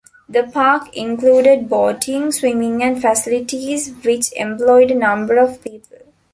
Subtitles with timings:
[0.27, 5.99] The park included boating, swimming and facilities which employed a number of people.